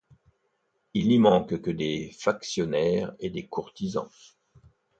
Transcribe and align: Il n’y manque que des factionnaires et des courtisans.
Il 0.95 1.09
n’y 1.09 1.19
manque 1.19 1.61
que 1.61 1.69
des 1.69 2.11
factionnaires 2.17 3.13
et 3.19 3.29
des 3.29 3.45
courtisans. 3.45 4.09